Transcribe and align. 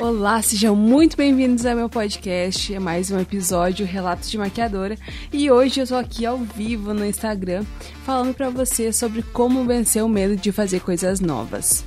Olá, 0.00 0.40
sejam 0.42 0.76
muito 0.76 1.16
bem-vindos 1.16 1.66
ao 1.66 1.74
meu 1.74 1.88
podcast. 1.88 2.74
É 2.74 2.78
mais 2.78 3.10
um 3.10 3.18
episódio 3.18 3.86
Relatos 3.86 4.30
de 4.30 4.38
Maquiadora 4.38 4.96
e 5.32 5.50
hoje 5.50 5.80
eu 5.80 5.86
tô 5.86 5.96
aqui 5.96 6.24
ao 6.24 6.38
vivo 6.38 6.92
no 6.92 7.04
Instagram 7.04 7.64
falando 8.04 8.34
para 8.34 8.50
você 8.50 8.92
sobre 8.92 9.22
como 9.22 9.64
vencer 9.64 10.04
o 10.04 10.08
medo 10.08 10.36
de 10.36 10.52
fazer 10.52 10.80
coisas 10.80 11.20
novas. 11.20 11.84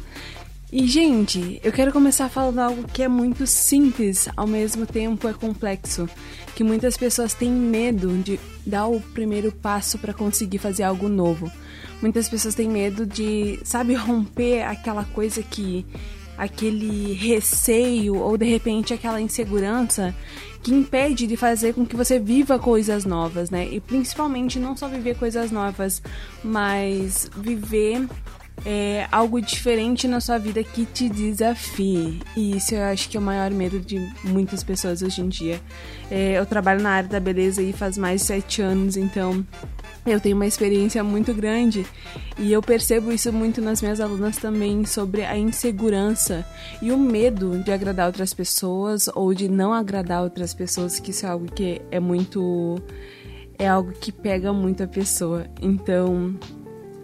E 0.78 0.86
gente, 0.88 1.58
eu 1.64 1.72
quero 1.72 1.94
começar 1.94 2.28
falando 2.28 2.60
algo 2.60 2.84
que 2.84 3.02
é 3.02 3.08
muito 3.08 3.48
simples, 3.48 4.28
ao 4.36 4.46
mesmo 4.46 4.86
tempo 4.86 5.26
é 5.26 5.32
complexo, 5.32 6.06
que 6.54 6.66
muitas 6.66 6.98
pessoas 6.98 7.34
têm 7.34 7.50
medo 7.50 8.18
de 8.18 8.38
dar 8.66 8.88
o 8.88 9.00
primeiro 9.00 9.54
passo 9.54 9.98
para 9.98 10.14
conseguir 10.14 10.58
fazer 10.58 10.84
algo 10.84 11.08
novo. 11.08 11.50
Muitas 12.02 12.28
pessoas 12.28 12.56
têm 12.56 12.68
medo 12.68 13.06
de, 13.06 13.58
sabe, 13.64 13.94
romper 13.96 14.64
aquela 14.64 15.06
coisa 15.06 15.42
que 15.42 15.86
aquele 16.38 17.14
receio 17.14 18.18
ou 18.18 18.38
de 18.38 18.44
repente 18.44 18.94
aquela 18.94 19.22
insegurança 19.22 20.14
que 20.62 20.74
impede 20.74 21.26
de 21.26 21.38
fazer 21.38 21.74
com 21.74 21.86
que 21.86 21.96
você 21.96 22.20
viva 22.20 22.60
coisas 22.60 23.06
novas, 23.06 23.50
né? 23.50 23.66
E 23.66 23.80
principalmente 23.80 24.60
não 24.60 24.76
só 24.76 24.90
viver 24.90 25.16
coisas 25.16 25.52
novas, 25.52 26.02
mas 26.44 27.32
viver 27.34 28.06
é, 28.64 29.08
algo 29.12 29.42
diferente 29.42 30.08
na 30.08 30.20
sua 30.20 30.38
vida 30.38 30.64
que 30.64 30.86
te 30.86 31.10
desafie. 31.10 32.22
E 32.36 32.56
isso 32.58 32.76
eu 32.76 32.84
acho 32.84 33.10
que 33.10 33.18
é 33.18 33.20
o 33.20 33.24
maior 33.24 33.52
medo 33.52 33.80
de 33.80 34.00
muitas 34.24 34.64
pessoas 34.64 35.02
hoje 35.02 35.22
em 35.22 35.28
dia. 35.28 35.60
É, 36.10 36.38
eu 36.38 36.46
trabalho 36.46 36.82
na 36.82 36.92
área 36.92 37.10
da 37.10 37.20
beleza 37.20 37.62
e 37.62 37.74
faz 37.74 37.98
mais 37.98 38.22
de 38.22 38.28
sete 38.28 38.62
anos, 38.62 38.96
então 38.96 39.46
eu 40.06 40.20
tenho 40.20 40.36
uma 40.36 40.46
experiência 40.46 41.04
muito 41.04 41.34
grande 41.34 41.86
e 42.38 42.54
eu 42.54 42.62
percebo 42.62 43.12
isso 43.12 43.34
muito 43.34 43.60
nas 43.60 43.82
minhas 43.82 44.00
alunas 44.00 44.38
também 44.38 44.86
sobre 44.86 45.26
a 45.26 45.36
insegurança 45.36 46.46
e 46.82 46.92
o 46.92 46.98
medo 46.98 47.58
de 47.64 47.72
agradar 47.72 48.06
outras 48.06 48.34
pessoas 48.34 49.10
ou 49.16 49.34
de 49.34 49.50
não 49.50 49.74
agradar 49.74 50.22
outras 50.22 50.54
pessoas, 50.54 51.00
que 51.00 51.12
isso 51.12 51.26
é 51.26 51.30
algo 51.30 51.52
que 51.52 51.82
é 51.90 52.00
muito 52.00 52.80
é 53.58 53.68
algo 53.68 53.94
que 53.94 54.12
pega 54.12 54.52
muito 54.52 54.84
a 54.84 54.88
pessoa. 54.88 55.46
Então, 55.62 56.38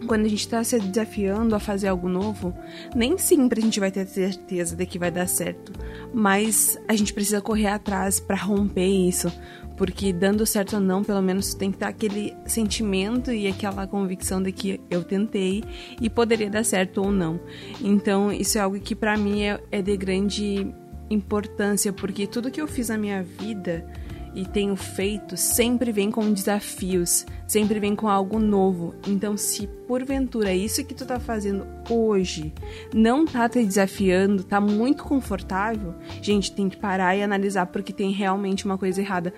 quando 0.06 0.26
a 0.26 0.28
gente 0.28 0.40
está 0.40 0.62
se 0.64 0.78
desafiando 0.78 1.54
a 1.54 1.60
fazer 1.60 1.88
algo 1.88 2.08
novo, 2.08 2.54
nem 2.94 3.16
sempre 3.18 3.60
a 3.60 3.62
gente 3.62 3.80
vai 3.80 3.90
ter 3.90 4.06
certeza 4.06 4.76
de 4.76 4.86
que 4.86 4.98
vai 4.98 5.10
dar 5.10 5.26
certo, 5.26 5.72
mas 6.12 6.78
a 6.88 6.94
gente 6.94 7.12
precisa 7.12 7.40
correr 7.40 7.68
atrás 7.68 8.20
para 8.20 8.36
romper 8.36 8.86
isso, 8.86 9.32
porque 9.76 10.12
dando 10.12 10.46
certo 10.46 10.74
ou 10.74 10.80
não, 10.80 11.02
pelo 11.02 11.22
menos 11.22 11.54
tem 11.54 11.70
que 11.70 11.76
estar 11.76 11.88
aquele 11.88 12.34
sentimento 12.46 13.32
e 13.32 13.46
aquela 13.46 13.86
convicção 13.86 14.42
de 14.42 14.52
que 14.52 14.80
eu 14.90 15.02
tentei 15.02 15.64
e 16.00 16.08
poderia 16.08 16.50
dar 16.50 16.64
certo 16.64 17.02
ou 17.02 17.10
não. 17.10 17.40
Então, 17.80 18.30
isso 18.32 18.58
é 18.58 18.60
algo 18.60 18.78
que 18.78 18.94
para 18.94 19.16
mim 19.16 19.42
é, 19.42 19.60
é 19.70 19.82
de 19.82 19.96
grande 19.96 20.72
importância, 21.10 21.92
porque 21.92 22.26
tudo 22.26 22.50
que 22.50 22.60
eu 22.60 22.68
fiz 22.68 22.88
na 22.88 22.98
minha 22.98 23.22
vida 23.22 23.86
e 24.34 24.44
tenho 24.44 24.74
feito 24.76 25.36
sempre 25.36 25.92
vem 25.92 26.10
com 26.10 26.32
desafios, 26.32 27.26
sempre 27.46 27.78
vem 27.78 27.94
com 27.94 28.08
algo 28.08 28.38
novo. 28.38 28.94
Então, 29.06 29.36
se 29.36 29.66
porventura 29.86 30.54
isso 30.54 30.84
que 30.84 30.94
tu 30.94 31.04
tá 31.04 31.20
fazendo 31.20 31.66
hoje 31.88 32.52
não 32.94 33.24
tá 33.24 33.48
te 33.48 33.64
desafiando, 33.64 34.44
tá 34.44 34.60
muito 34.60 35.04
confortável, 35.04 35.94
gente, 36.20 36.52
tem 36.52 36.68
que 36.68 36.76
parar 36.76 37.16
e 37.16 37.22
analisar 37.22 37.66
porque 37.66 37.92
tem 37.92 38.10
realmente 38.10 38.64
uma 38.64 38.78
coisa 38.78 39.00
errada. 39.00 39.32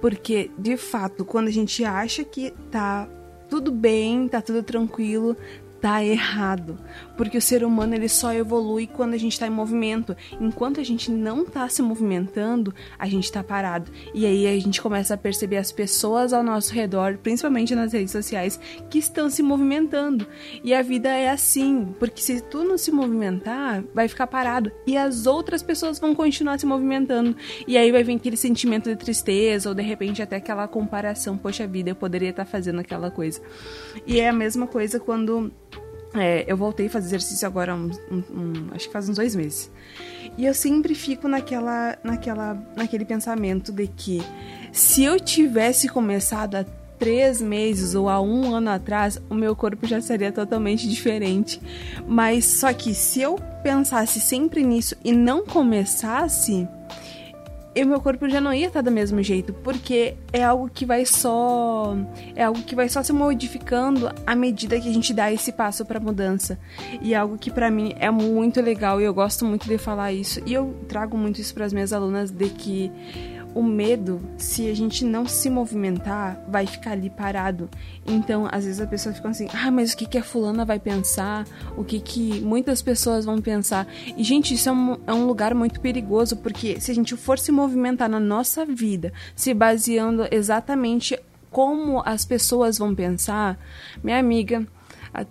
Porque, 0.00 0.50
de 0.58 0.76
fato, 0.76 1.24
quando 1.24 1.46
a 1.46 1.52
gente 1.52 1.84
acha 1.84 2.24
que 2.24 2.52
tá 2.70 3.08
tudo 3.48 3.70
bem, 3.70 4.28
tá 4.28 4.40
tudo 4.40 4.62
tranquilo, 4.62 5.36
tá 5.82 6.02
errado, 6.02 6.78
porque 7.16 7.36
o 7.36 7.42
ser 7.42 7.64
humano 7.64 7.92
ele 7.92 8.08
só 8.08 8.32
evolui 8.32 8.86
quando 8.86 9.14
a 9.14 9.18
gente 9.18 9.32
está 9.32 9.48
em 9.48 9.50
movimento. 9.50 10.16
Enquanto 10.40 10.78
a 10.78 10.84
gente 10.84 11.10
não 11.10 11.42
está 11.42 11.68
se 11.68 11.82
movimentando, 11.82 12.72
a 12.96 13.08
gente 13.08 13.24
está 13.24 13.42
parado. 13.42 13.90
E 14.14 14.24
aí 14.24 14.46
a 14.46 14.60
gente 14.60 14.80
começa 14.80 15.14
a 15.14 15.16
perceber 15.16 15.56
as 15.56 15.72
pessoas 15.72 16.32
ao 16.32 16.40
nosso 16.44 16.72
redor, 16.72 17.18
principalmente 17.18 17.74
nas 17.74 17.92
redes 17.92 18.12
sociais, 18.12 18.60
que 18.88 18.98
estão 19.00 19.28
se 19.28 19.42
movimentando. 19.42 20.24
E 20.62 20.72
a 20.72 20.82
vida 20.82 21.08
é 21.08 21.28
assim, 21.28 21.92
porque 21.98 22.22
se 22.22 22.40
tu 22.40 22.62
não 22.62 22.78
se 22.78 22.92
movimentar, 22.92 23.82
vai 23.92 24.06
ficar 24.06 24.28
parado 24.28 24.70
e 24.86 24.96
as 24.96 25.26
outras 25.26 25.64
pessoas 25.64 25.98
vão 25.98 26.14
continuar 26.14 26.60
se 26.60 26.66
movimentando. 26.66 27.36
E 27.66 27.76
aí 27.76 27.90
vai 27.90 28.04
vir 28.04 28.14
aquele 28.14 28.36
sentimento 28.36 28.88
de 28.88 28.94
tristeza 28.94 29.68
ou 29.68 29.74
de 29.74 29.82
repente 29.82 30.22
até 30.22 30.36
aquela 30.36 30.68
comparação, 30.68 31.36
poxa 31.36 31.66
vida, 31.66 31.90
eu 31.90 31.96
poderia 31.96 32.30
estar 32.30 32.44
tá 32.44 32.50
fazendo 32.50 32.78
aquela 32.78 33.10
coisa. 33.10 33.40
E 34.06 34.20
é 34.20 34.28
a 34.28 34.32
mesma 34.32 34.68
coisa 34.68 35.00
quando 35.00 35.50
é, 36.14 36.44
eu 36.46 36.56
voltei 36.56 36.86
a 36.86 36.90
fazer 36.90 37.06
exercício 37.06 37.46
agora, 37.46 37.74
um, 37.74 37.90
um, 38.10 38.52
acho 38.72 38.86
que 38.86 38.92
faz 38.92 39.08
uns 39.08 39.16
dois 39.16 39.34
meses. 39.34 39.70
E 40.36 40.44
eu 40.44 40.54
sempre 40.54 40.94
fico 40.94 41.28
naquela, 41.28 41.98
naquela, 42.02 42.54
naquele 42.76 43.04
pensamento 43.04 43.72
de 43.72 43.86
que 43.86 44.22
se 44.72 45.04
eu 45.04 45.18
tivesse 45.18 45.88
começado 45.88 46.56
há 46.56 46.64
três 46.98 47.42
meses 47.42 47.94
ou 47.94 48.08
há 48.08 48.20
um 48.20 48.54
ano 48.54 48.70
atrás, 48.70 49.20
o 49.28 49.34
meu 49.34 49.56
corpo 49.56 49.86
já 49.86 50.00
seria 50.00 50.30
totalmente 50.30 50.88
diferente. 50.88 51.60
Mas 52.06 52.44
só 52.44 52.72
que 52.72 52.94
se 52.94 53.20
eu 53.20 53.36
pensasse 53.62 54.20
sempre 54.20 54.62
nisso 54.62 54.94
e 55.04 55.12
não 55.12 55.44
começasse, 55.44 56.68
e 57.74 57.84
meu 57.84 58.00
corpo 58.00 58.28
já 58.28 58.40
não 58.40 58.52
ia 58.52 58.66
estar 58.66 58.82
do 58.82 58.90
mesmo 58.90 59.22
jeito, 59.22 59.52
porque 59.52 60.14
é 60.32 60.44
algo 60.44 60.68
que 60.68 60.84
vai 60.84 61.06
só 61.06 61.96
é 62.36 62.44
algo 62.44 62.62
que 62.62 62.74
vai 62.74 62.88
só 62.88 63.02
se 63.02 63.12
modificando 63.12 64.10
à 64.26 64.34
medida 64.34 64.78
que 64.78 64.88
a 64.88 64.92
gente 64.92 65.14
dá 65.14 65.32
esse 65.32 65.52
passo 65.52 65.84
para 65.84 65.98
mudança. 65.98 66.58
E 67.00 67.14
é 67.14 67.16
algo 67.16 67.38
que 67.38 67.50
para 67.50 67.70
mim 67.70 67.94
é 67.98 68.10
muito 68.10 68.60
legal 68.60 69.00
e 69.00 69.04
eu 69.04 69.14
gosto 69.14 69.44
muito 69.44 69.66
de 69.66 69.78
falar 69.78 70.12
isso. 70.12 70.42
E 70.44 70.52
eu 70.52 70.74
trago 70.88 71.16
muito 71.16 71.40
isso 71.40 71.54
para 71.54 71.64
as 71.64 71.72
minhas 71.72 71.92
alunas 71.92 72.30
de 72.30 72.48
que 72.50 72.92
o 73.54 73.62
medo, 73.62 74.20
se 74.36 74.68
a 74.68 74.74
gente 74.74 75.04
não 75.04 75.26
se 75.26 75.50
movimentar, 75.50 76.42
vai 76.48 76.66
ficar 76.66 76.92
ali 76.92 77.10
parado. 77.10 77.68
Então, 78.06 78.48
às 78.50 78.64
vezes 78.64 78.80
a 78.80 78.86
pessoa 78.86 79.14
fica 79.14 79.28
assim: 79.28 79.48
ah, 79.52 79.70
mas 79.70 79.92
o 79.92 79.96
que, 79.96 80.06
que 80.06 80.18
a 80.18 80.22
fulana 80.22 80.64
vai 80.64 80.78
pensar? 80.78 81.46
O 81.76 81.84
que, 81.84 82.00
que 82.00 82.40
muitas 82.40 82.82
pessoas 82.82 83.24
vão 83.24 83.40
pensar? 83.40 83.86
E, 84.16 84.24
gente, 84.24 84.54
isso 84.54 84.68
é 84.68 84.72
um, 84.72 84.98
é 85.06 85.12
um 85.12 85.26
lugar 85.26 85.54
muito 85.54 85.80
perigoso, 85.80 86.36
porque 86.36 86.80
se 86.80 86.90
a 86.90 86.94
gente 86.94 87.16
for 87.16 87.38
se 87.38 87.52
movimentar 87.52 88.08
na 88.08 88.20
nossa 88.20 88.64
vida, 88.64 89.12
se 89.34 89.52
baseando 89.52 90.26
exatamente 90.30 91.18
como 91.50 92.02
as 92.04 92.24
pessoas 92.24 92.78
vão 92.78 92.94
pensar, 92.94 93.58
minha 94.02 94.18
amiga, 94.18 94.66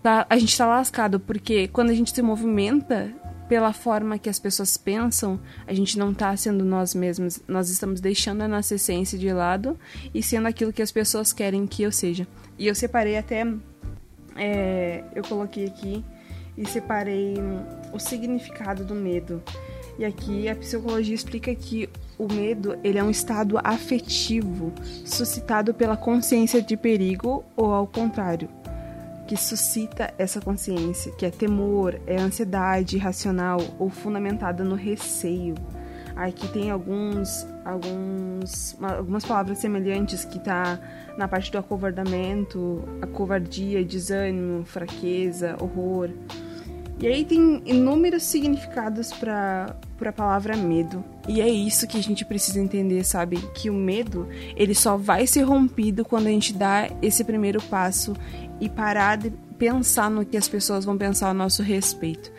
tá, 0.03 0.25
a 0.29 0.37
gente 0.37 0.55
tá 0.55 0.67
lascado, 0.67 1.19
porque 1.19 1.67
quando 1.67 1.89
a 1.89 1.95
gente 1.95 2.13
se 2.13 2.21
movimenta, 2.21 3.11
pela 3.51 3.73
forma 3.73 4.17
que 4.17 4.29
as 4.29 4.39
pessoas 4.39 4.77
pensam, 4.77 5.37
a 5.67 5.73
gente 5.73 5.99
não 5.99 6.13
está 6.13 6.33
sendo 6.37 6.63
nós 6.63 6.95
mesmos, 6.95 7.41
nós 7.49 7.69
estamos 7.69 7.99
deixando 7.99 8.43
a 8.43 8.47
nossa 8.47 8.75
essência 8.75 9.19
de 9.19 9.29
lado 9.33 9.77
e 10.13 10.23
sendo 10.23 10.47
aquilo 10.47 10.71
que 10.71 10.81
as 10.81 10.89
pessoas 10.89 11.33
querem 11.33 11.67
que 11.67 11.83
eu 11.83 11.91
seja. 11.91 12.25
E 12.57 12.65
eu 12.65 12.73
separei 12.73 13.17
até, 13.17 13.45
é, 14.37 15.03
eu 15.13 15.21
coloquei 15.23 15.65
aqui 15.65 16.01
e 16.57 16.65
separei 16.65 17.33
o 17.91 17.99
significado 17.99 18.85
do 18.85 18.95
medo. 18.95 19.43
E 19.99 20.05
aqui 20.05 20.47
a 20.47 20.55
psicologia 20.55 21.13
explica 21.13 21.53
que 21.53 21.89
o 22.17 22.31
medo 22.31 22.79
ele 22.85 22.99
é 22.99 23.03
um 23.03 23.11
estado 23.11 23.59
afetivo 23.61 24.71
suscitado 25.03 25.73
pela 25.73 25.97
consciência 25.97 26.61
de 26.61 26.77
perigo 26.77 27.43
ou 27.57 27.73
ao 27.73 27.85
contrário, 27.85 28.47
que 29.31 29.37
suscita 29.37 30.13
essa 30.17 30.41
consciência, 30.41 31.09
que 31.13 31.25
é 31.25 31.31
temor, 31.31 31.97
é 32.05 32.19
ansiedade 32.19 32.97
irracional 32.97 33.61
ou 33.79 33.89
fundamentada 33.89 34.61
no 34.61 34.75
receio. 34.75 35.55
Aqui 36.17 36.49
tem 36.49 36.69
alguns, 36.69 37.47
alguns, 37.63 38.75
algumas 38.83 39.23
palavras 39.23 39.59
semelhantes 39.59 40.25
que 40.25 40.37
tá 40.37 40.77
na 41.17 41.29
parte 41.29 41.49
do 41.49 41.57
acovardamento, 41.57 42.83
a 43.01 43.07
covardia, 43.07 43.85
desânimo, 43.85 44.65
fraqueza, 44.65 45.55
horror. 45.61 46.09
E 47.01 47.07
aí 47.07 47.25
tem 47.25 47.63
inúmeros 47.65 48.21
significados 48.23 49.11
para 49.11 49.75
a 50.05 50.11
palavra 50.11 50.55
medo. 50.55 51.03
E 51.27 51.41
é 51.41 51.49
isso 51.49 51.87
que 51.87 51.97
a 51.97 52.01
gente 52.01 52.23
precisa 52.23 52.59
entender, 52.59 53.03
sabe? 53.03 53.37
Que 53.55 53.71
o 53.71 53.73
medo, 53.73 54.27
ele 54.55 54.75
só 54.75 54.95
vai 54.97 55.25
ser 55.25 55.41
rompido 55.41 56.05
quando 56.05 56.27
a 56.27 56.29
gente 56.29 56.53
dá 56.53 56.87
esse 57.01 57.23
primeiro 57.23 57.59
passo 57.59 58.13
e 58.59 58.69
parar 58.69 59.17
de 59.17 59.31
pensar 59.57 60.11
no 60.11 60.23
que 60.23 60.37
as 60.37 60.47
pessoas 60.47 60.85
vão 60.85 60.95
pensar 60.95 61.29
a 61.29 61.33
nosso 61.33 61.63
respeito. 61.63 62.31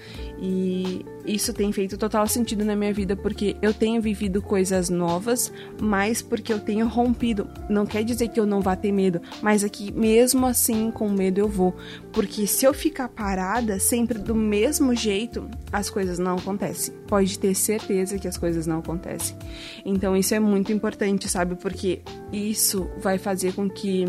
E 0.45 1.07
isso 1.25 1.53
tem 1.53 1.71
feito 1.71 1.97
total 1.97 2.27
sentido 2.27 2.65
na 2.65 2.75
minha 2.75 2.93
vida 2.93 3.15
porque 3.15 3.55
eu 3.63 3.73
tenho 3.73 4.03
vivido 4.03 4.43
coisas 4.43 4.91
novas, 4.91 5.53
mas 5.81 6.21
porque 6.21 6.53
eu 6.53 6.59
tenho 6.59 6.89
rompido. 6.89 7.49
Não 7.71 7.87
quer 7.87 8.03
dizer 8.03 8.27
que 8.27 8.41
eu 8.41 8.45
não 8.45 8.61
vá 8.61 8.75
ter 8.75 8.91
medo, 8.91 9.21
mas 9.41 9.63
é 9.63 9.69
que 9.69 9.93
mesmo 9.93 10.45
assim 10.45 10.91
com 10.91 11.09
medo 11.09 11.39
eu 11.39 11.47
vou, 11.47 11.77
porque 12.13 12.45
se 12.45 12.65
eu 12.65 12.75
ficar 12.75 13.09
parada 13.09 13.79
sempre 13.79 14.19
do 14.19 14.35
mesmo 14.35 14.97
jeito, 14.97 15.49
as 15.73 15.89
coisas 15.89 16.19
não 16.19 16.37
acontecem. 16.37 16.93
Pode 17.07 17.39
ter 17.39 17.55
certeza 17.55 18.19
que 18.19 18.27
as 18.27 18.37
coisas 18.37 18.67
não 18.67 18.81
acontecem. 18.81 19.37
Então 19.85 20.17
isso 20.17 20.35
é 20.35 20.41
muito 20.41 20.73
importante, 20.73 21.29
sabe? 21.29 21.55
Porque 21.55 22.01
isso 22.33 22.91
vai 22.99 23.17
fazer 23.17 23.53
com 23.55 23.71
que 23.71 24.07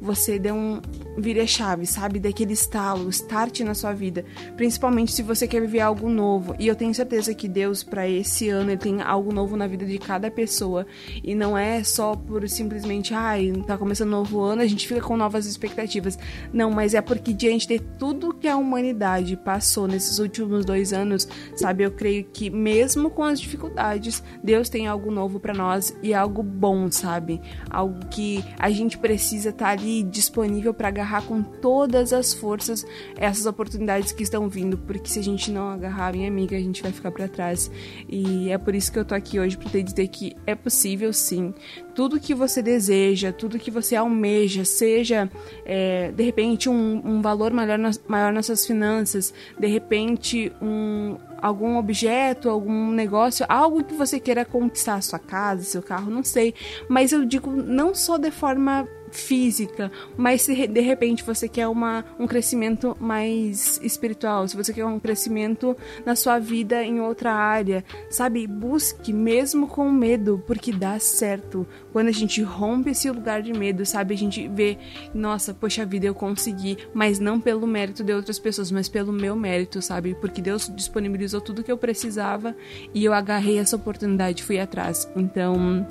você 0.00 0.38
dê 0.38 0.52
um 0.52 0.80
vira-chave, 1.16 1.86
sabe? 1.86 2.18
Daquele 2.18 2.52
estalo, 2.52 3.08
start 3.10 3.60
na 3.60 3.74
sua 3.74 3.92
vida. 3.92 4.24
Principalmente 4.56 5.12
se 5.12 5.22
você 5.22 5.46
quer 5.46 5.60
viver 5.60 5.80
algo 5.80 6.08
novo. 6.08 6.54
E 6.58 6.66
eu 6.66 6.74
tenho 6.74 6.94
certeza 6.94 7.34
que 7.34 7.48
Deus, 7.48 7.82
para 7.82 8.08
esse 8.08 8.48
ano, 8.48 8.70
ele 8.70 8.78
tem 8.78 9.00
algo 9.00 9.32
novo 9.32 9.56
na 9.56 9.66
vida 9.66 9.84
de 9.84 9.98
cada 9.98 10.30
pessoa. 10.30 10.86
E 11.22 11.34
não 11.34 11.56
é 11.56 11.82
só 11.82 12.14
por 12.14 12.46
simplesmente, 12.48 13.14
ai, 13.14 13.52
tá 13.66 13.78
começando 13.78 14.08
um 14.08 14.12
novo 14.12 14.40
ano, 14.40 14.62
a 14.62 14.66
gente 14.66 14.86
fica 14.86 15.00
com 15.00 15.16
novas 15.16 15.46
expectativas. 15.46 16.18
Não, 16.52 16.70
mas 16.70 16.94
é 16.94 17.00
porque 17.00 17.32
diante 17.32 17.66
de 17.66 17.78
tudo 17.78 18.34
que 18.34 18.48
a 18.48 18.56
humanidade 18.56 19.36
passou 19.36 19.86
nesses 19.86 20.18
últimos 20.18 20.64
dois 20.64 20.92
anos, 20.92 21.26
sabe? 21.54 21.84
Eu 21.84 21.90
creio 21.90 22.24
que 22.24 22.50
mesmo 22.50 23.10
com 23.10 23.22
as 23.22 23.40
dificuldades, 23.40 24.22
Deus 24.42 24.68
tem 24.68 24.86
algo 24.86 25.10
novo 25.10 25.40
para 25.40 25.54
nós 25.54 25.96
e 26.02 26.12
algo 26.12 26.42
bom, 26.42 26.90
sabe? 26.90 27.40
Algo 27.70 28.06
que 28.10 28.44
a 28.58 28.70
gente 28.70 28.98
precisa 28.98 29.50
estar 29.50 29.66
tá 29.66 29.70
ali 29.70 29.85
disponível 30.02 30.72
para 30.72 30.88
agarrar 30.88 31.22
com 31.22 31.42
todas 31.42 32.12
as 32.12 32.32
forças 32.32 32.86
essas 33.16 33.46
oportunidades 33.46 34.12
que 34.12 34.22
estão 34.22 34.48
vindo, 34.48 34.78
porque 34.78 35.08
se 35.08 35.18
a 35.18 35.22
gente 35.22 35.50
não 35.50 35.68
agarrar, 35.68 36.12
minha 36.12 36.28
amiga, 36.28 36.56
a 36.56 36.60
gente 36.60 36.82
vai 36.82 36.92
ficar 36.92 37.10
para 37.10 37.28
trás. 37.28 37.70
E 38.08 38.50
é 38.50 38.58
por 38.58 38.74
isso 38.74 38.92
que 38.92 38.98
eu 38.98 39.04
tô 39.04 39.14
aqui 39.14 39.38
hoje 39.38 39.56
para 39.56 39.70
te 39.70 39.82
dizer 39.82 40.08
que 40.08 40.34
é 40.46 40.54
possível 40.54 41.12
sim. 41.12 41.54
Tudo 41.94 42.20
que 42.20 42.34
você 42.34 42.62
deseja, 42.62 43.32
tudo 43.32 43.58
que 43.58 43.70
você 43.70 43.96
almeja, 43.96 44.64
seja 44.64 45.30
é, 45.64 46.12
de 46.12 46.22
repente 46.22 46.68
um, 46.68 47.02
um 47.04 47.22
valor 47.22 47.52
maior, 47.52 47.78
nas, 47.78 48.00
maior 48.06 48.32
nas 48.32 48.46
suas 48.46 48.66
finanças, 48.66 49.32
de 49.58 49.66
repente 49.66 50.52
um, 50.60 51.16
algum 51.40 51.76
objeto, 51.76 52.50
algum 52.50 52.90
negócio, 52.90 53.46
algo 53.48 53.84
que 53.84 53.94
você 53.94 54.18
queira 54.18 54.44
conquistar, 54.44 55.02
sua 55.02 55.18
casa, 55.18 55.62
seu 55.62 55.82
carro, 55.82 56.10
não 56.10 56.24
sei. 56.24 56.54
Mas 56.88 57.12
eu 57.12 57.24
digo 57.24 57.50
não 57.50 57.94
só 57.94 58.18
de 58.18 58.30
forma 58.30 58.86
física, 59.10 59.90
mas 60.16 60.42
se 60.42 60.66
de 60.66 60.80
repente 60.80 61.22
você 61.22 61.48
quer 61.48 61.68
uma, 61.68 62.04
um 62.18 62.26
crescimento 62.26 62.96
mais 63.00 63.80
espiritual, 63.82 64.46
se 64.48 64.56
você 64.56 64.72
quer 64.72 64.84
um 64.84 64.98
crescimento 64.98 65.76
na 66.04 66.14
sua 66.14 66.38
vida 66.38 66.82
em 66.82 67.00
outra 67.00 67.32
área, 67.32 67.84
sabe? 68.10 68.46
Busque 68.46 69.12
mesmo 69.12 69.66
com 69.66 69.90
medo, 69.90 70.42
porque 70.46 70.72
dá 70.72 70.98
certo. 70.98 71.66
Quando 71.92 72.08
a 72.08 72.12
gente 72.12 72.42
rompe 72.42 72.90
esse 72.90 73.10
lugar 73.10 73.42
de 73.42 73.52
medo, 73.52 73.84
sabe? 73.86 74.14
A 74.14 74.18
gente 74.18 74.46
vê, 74.48 74.78
nossa, 75.14 75.54
poxa 75.54 75.84
vida, 75.84 76.06
eu 76.06 76.14
consegui, 76.14 76.76
mas 76.92 77.18
não 77.18 77.40
pelo 77.40 77.66
mérito 77.66 78.04
de 78.04 78.12
outras 78.12 78.38
pessoas, 78.38 78.70
mas 78.70 78.88
pelo 78.88 79.12
meu 79.12 79.34
mérito, 79.36 79.80
sabe? 79.80 80.14
Porque 80.14 80.42
Deus 80.42 80.70
disponibilizou 80.74 81.40
tudo 81.40 81.62
que 81.62 81.72
eu 81.72 81.78
precisava 81.78 82.54
e 82.92 83.04
eu 83.04 83.12
agarrei 83.12 83.58
essa 83.58 83.76
oportunidade 83.76 84.42
e 84.42 84.44
fui 84.44 84.58
atrás. 84.58 85.08
Então, 85.16 85.86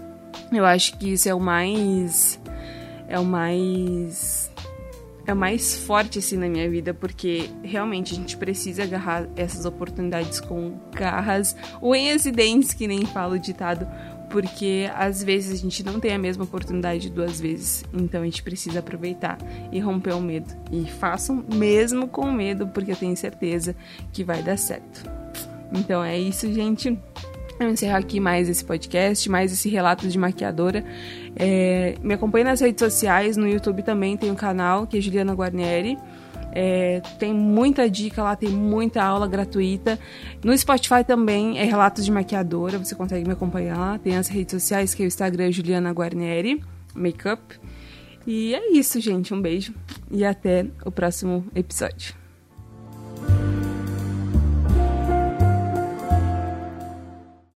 eu 0.51 0.65
acho 0.65 0.97
que 0.97 1.13
isso 1.13 1.29
é 1.29 1.33
o 1.33 1.39
mais 1.39 2.39
é 3.07 3.19
o 3.19 3.25
mais 3.25 4.51
é 5.27 5.33
o 5.33 5.35
mais 5.35 5.75
forte 5.75 6.19
assim 6.19 6.37
na 6.37 6.47
minha 6.47 6.69
vida, 6.69 6.93
porque 6.93 7.49
realmente 7.63 8.13
a 8.13 8.15
gente 8.15 8.37
precisa 8.37 8.83
agarrar 8.83 9.27
essas 9.35 9.65
oportunidades 9.65 10.39
com 10.39 10.77
garras, 10.93 11.55
unhas 11.81 12.25
e 12.25 12.31
dentes, 12.31 12.73
que 12.73 12.87
nem 12.87 13.05
fala 13.05 13.33
o 13.35 13.39
ditado, 13.39 13.87
porque 14.29 14.89
às 14.95 15.23
vezes 15.23 15.53
a 15.53 15.61
gente 15.61 15.83
não 15.83 15.99
tem 15.99 16.13
a 16.13 16.19
mesma 16.19 16.43
oportunidade 16.43 17.09
duas 17.09 17.39
vezes, 17.39 17.83
então 17.93 18.21
a 18.21 18.25
gente 18.25 18.43
precisa 18.43 18.79
aproveitar 18.79 19.37
e 19.71 19.79
romper 19.79 20.13
o 20.13 20.21
medo. 20.21 20.53
E 20.71 20.85
façam 20.85 21.43
mesmo 21.53 22.07
com 22.07 22.31
medo, 22.31 22.67
porque 22.67 22.91
eu 22.91 22.95
tenho 22.95 23.17
certeza 23.17 23.75
que 24.13 24.23
vai 24.23 24.43
dar 24.43 24.57
certo. 24.57 25.09
Então 25.73 26.03
é 26.03 26.17
isso, 26.19 26.51
gente. 26.53 26.99
Eu 27.59 27.69
encerro 27.69 27.97
aqui 27.97 28.19
mais 28.19 28.49
esse 28.49 28.63
podcast, 28.63 29.29
mais 29.29 29.51
esse 29.53 29.69
relato 29.69 30.07
de 30.07 30.17
maquiadora. 30.17 30.83
É, 31.37 31.95
me 32.01 32.13
acompanhe 32.13 32.43
nas 32.43 32.59
redes 32.59 32.79
sociais, 32.83 33.37
no 33.37 33.47
YouTube 33.47 33.81
também 33.81 34.17
tem 34.17 34.29
um 34.29 34.35
canal, 34.35 34.85
que 34.85 34.97
é 34.97 35.01
Juliana 35.01 35.33
Guarnieri. 35.33 35.97
É, 36.51 37.01
tem 37.17 37.33
muita 37.33 37.89
dica 37.89 38.23
lá, 38.23 38.35
tem 38.35 38.49
muita 38.49 39.03
aula 39.03 39.27
gratuita. 39.27 39.97
No 40.43 40.57
Spotify 40.57 41.03
também 41.05 41.57
é 41.57 41.63
Relatos 41.63 42.03
de 42.03 42.11
Maquiadora, 42.11 42.77
você 42.77 42.93
consegue 42.93 43.25
me 43.25 43.33
acompanhar 43.33 43.77
lá. 43.77 43.97
Tem 43.99 44.17
as 44.17 44.27
redes 44.27 44.51
sociais, 44.51 44.93
que 44.93 45.03
é 45.03 45.05
o 45.05 45.07
Instagram 45.07 45.51
Juliana 45.51 45.91
Guarnieri, 45.91 46.61
Makeup. 46.93 47.41
E 48.27 48.53
é 48.53 48.71
isso, 48.71 48.99
gente. 48.99 49.33
Um 49.33 49.41
beijo 49.41 49.73
e 50.11 50.25
até 50.25 50.65
o 50.83 50.91
próximo 50.91 51.45
episódio. 51.55 52.24